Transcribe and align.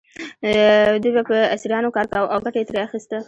دوی 1.01 1.11
به 1.17 1.23
په 1.29 1.37
اسیرانو 1.55 1.93
کار 1.95 2.05
کاوه 2.13 2.31
او 2.33 2.39
ګټه 2.45 2.57
یې 2.59 2.67
ترې 2.69 2.79
اخیسته. 2.87 3.17